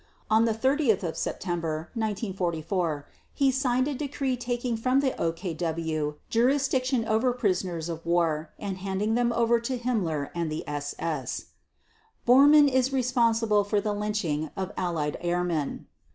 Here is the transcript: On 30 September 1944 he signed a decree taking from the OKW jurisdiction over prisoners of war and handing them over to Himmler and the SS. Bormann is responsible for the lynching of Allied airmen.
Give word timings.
On 0.31 0.47
30 0.47 0.97
September 1.13 1.91
1944 1.93 3.05
he 3.35 3.51
signed 3.51 3.87
a 3.87 3.93
decree 3.93 4.35
taking 4.35 4.75
from 4.75 4.99
the 4.99 5.11
OKW 5.11 6.15
jurisdiction 6.27 7.05
over 7.07 7.31
prisoners 7.33 7.87
of 7.87 8.03
war 8.03 8.49
and 8.57 8.79
handing 8.79 9.13
them 9.13 9.31
over 9.31 9.59
to 9.59 9.77
Himmler 9.77 10.31
and 10.33 10.51
the 10.51 10.67
SS. 10.67 11.51
Bormann 12.27 12.67
is 12.67 12.91
responsible 12.91 13.63
for 13.63 13.79
the 13.79 13.93
lynching 13.93 14.49
of 14.57 14.71
Allied 14.75 15.17
airmen. 15.21 15.85